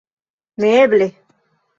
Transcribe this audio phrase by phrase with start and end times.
[0.63, 1.07] Neeble!